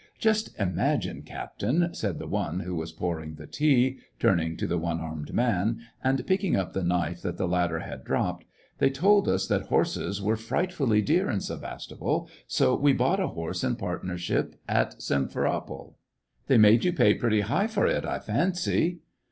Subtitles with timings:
[0.17, 4.99] "Just imagine, captain," said the one who was pouring the tea, turning to the one
[4.99, 8.47] armed man, and picking up the knife that the latter had dropped,"
[8.79, 13.27] they told us that horses were fright fully dear in Sevastopol, so we bought a
[13.27, 15.93] horse in partnership at Simferopol.""
[16.47, 19.01] They made you pay pretty high for it, I fancy."